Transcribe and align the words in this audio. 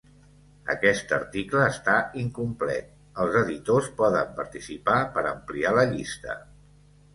Aquest 0.73 1.11
article 1.17 1.61
està 1.65 1.97
incomplet, 2.21 2.89
els 3.25 3.39
editors 3.43 3.93
poden 4.01 4.35
participar 4.41 4.99
per 5.19 5.27
ampliar 5.35 5.77
la 5.81 5.87
llista. 5.95 6.43